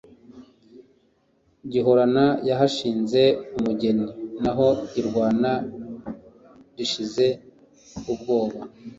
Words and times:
Gihorano 1.71 2.27
yahashinze 2.49 3.21
umugeni. 3.57 4.05
Naho 4.43 4.67
irwana 4.99 5.51
rishize 6.75 7.25
ubwoba, 8.11 8.59